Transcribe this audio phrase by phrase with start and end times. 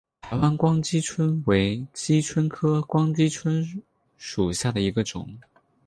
[0.21, 3.83] 台湾光姬蝽为姬蝽科光姬蝽
[4.17, 5.37] 属下的一个种。